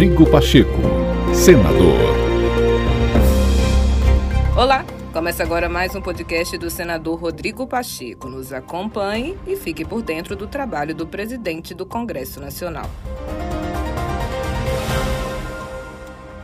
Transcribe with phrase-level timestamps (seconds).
[0.00, 0.80] Rodrigo Pacheco,
[1.34, 1.94] senador.
[4.56, 8.26] Olá, começa agora mais um podcast do senador Rodrigo Pacheco.
[8.26, 12.88] Nos acompanhe e fique por dentro do trabalho do presidente do Congresso Nacional.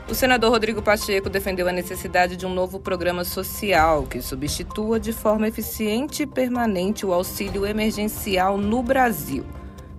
[0.06, 5.14] O senador Rodrigo Pacheco defendeu a necessidade de um novo programa social que substitua de
[5.14, 9.46] forma eficiente e permanente o auxílio emergencial no Brasil.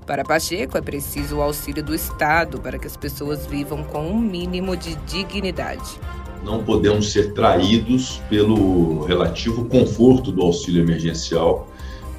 [0.07, 4.17] Para Pacheco, é preciso o auxílio do Estado para que as pessoas vivam com um
[4.17, 5.99] mínimo de dignidade.
[6.45, 11.67] Não podemos ser traídos pelo relativo conforto do auxílio emergencial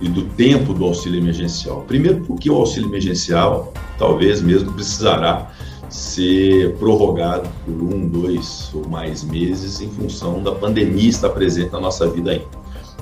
[0.03, 1.81] e do tempo do auxílio emergencial.
[1.89, 5.51] Primeiro, porque o auxílio emergencial talvez mesmo precisará
[5.89, 11.81] ser prorrogado por um, dois ou mais meses em função da pandemia estar presente na
[11.81, 12.59] nossa vida ainda.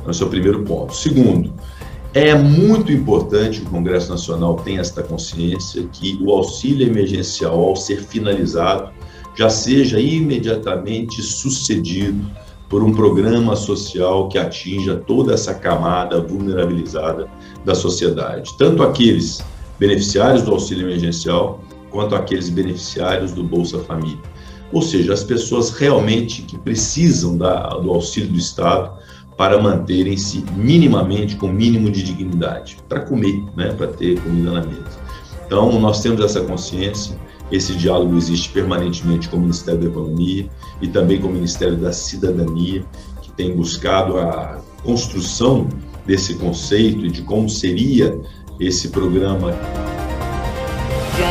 [0.09, 0.95] Esse é o primeiro ponto.
[0.95, 1.53] Segundo,
[2.17, 7.77] é muito importante que o Congresso Nacional tenha esta consciência que o auxílio emergencial, ao
[7.77, 8.91] ser finalizado,
[9.35, 12.27] já seja imediatamente sucedido
[12.71, 17.29] por um programa social que atinja toda essa camada vulnerabilizada
[17.67, 19.45] da sociedade, tanto aqueles
[19.79, 24.19] beneficiários do auxílio emergencial quanto aqueles beneficiários do Bolsa Família.
[24.73, 28.91] Ou seja, as pessoas realmente que precisam da, do auxílio do Estado
[29.37, 34.99] para manterem-se minimamente com mínimo de dignidade, para comer, né, para ter comida na mesa.
[35.47, 37.17] Então, nós temos essa consciência,
[37.53, 40.49] esse diálogo existe permanentemente com o Ministério da Economia
[40.81, 42.85] e também com o Ministério da Cidadania,
[43.23, 45.69] que tem buscado a construção
[46.05, 48.19] desse conceito e de como seria
[48.59, 49.53] esse programa.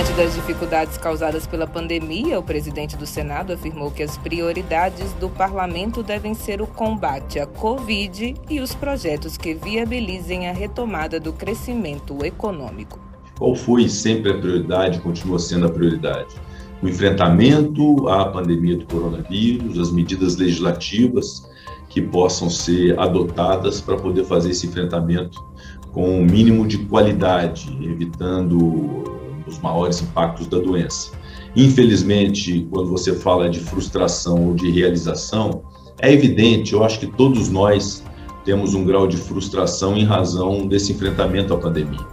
[0.05, 5.29] Diante das dificuldades causadas pela pandemia, o presidente do Senado afirmou que as prioridades do
[5.29, 11.33] parlamento devem ser o combate à Covid e os projetos que viabilizem a retomada do
[11.33, 12.99] crescimento econômico.
[13.37, 16.35] Qual foi sempre a prioridade, continua sendo a prioridade?
[16.83, 21.49] O enfrentamento à pandemia do coronavírus, as medidas legislativas
[21.89, 25.43] que possam ser adotadas para poder fazer esse enfrentamento
[25.91, 29.14] com o um mínimo de qualidade, evitando
[29.47, 31.11] os maiores impactos da doença.
[31.55, 35.63] Infelizmente, quando você fala de frustração ou de realização,
[35.99, 38.03] é evidente, eu acho que todos nós
[38.43, 42.05] temos um grau de frustração em razão desse enfrentamento à pandemia.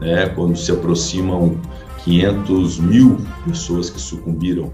[0.00, 0.28] Né?
[0.30, 1.56] Quando se aproximam
[2.04, 4.72] 500 mil pessoas que sucumbiram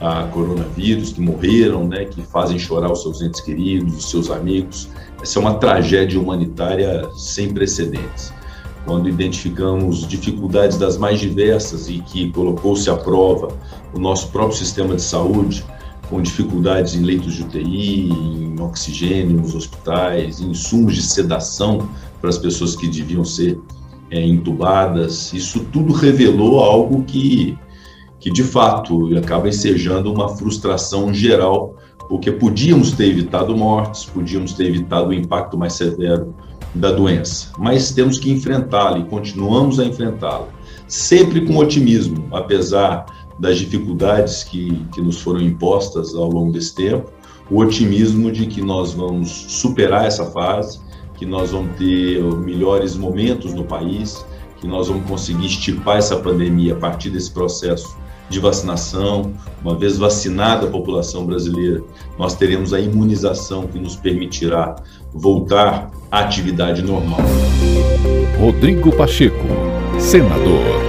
[0.00, 2.06] a coronavírus, que morreram, né?
[2.06, 4.88] que fazem chorar os seus entes queridos, os seus amigos.
[5.20, 8.32] Essa é uma tragédia humanitária sem precedentes
[8.88, 13.48] quando identificamos dificuldades das mais diversas e que colocou-se à prova
[13.92, 15.62] o nosso próprio sistema de saúde,
[16.08, 21.86] com dificuldades em leitos de UTI, em oxigênio nos hospitais, em insumos de sedação
[22.18, 23.60] para as pessoas que deviam ser
[24.10, 25.34] é, entubadas.
[25.34, 27.58] Isso tudo revelou algo que,
[28.18, 31.76] que de fato acaba ensejando uma frustração geral,
[32.08, 36.34] porque podíamos ter evitado mortes, podíamos ter evitado o impacto mais severo
[36.74, 40.48] da doença, mas temos que enfrentá-la e continuamos a enfrentá-la,
[40.86, 43.06] sempre com otimismo, apesar
[43.38, 47.10] das dificuldades que, que nos foram impostas ao longo desse tempo,
[47.50, 50.80] o otimismo de que nós vamos superar essa fase,
[51.14, 54.24] que nós vamos ter melhores momentos no país,
[54.60, 57.96] que nós vamos conseguir estipar essa pandemia a partir desse processo
[58.28, 59.32] de vacinação.
[59.62, 61.82] Uma vez vacinada a população brasileira,
[62.18, 64.76] nós teremos a imunização que nos permitirá
[65.12, 67.20] voltar à atividade normal.
[68.38, 69.46] Rodrigo Pacheco,
[69.98, 70.87] senador.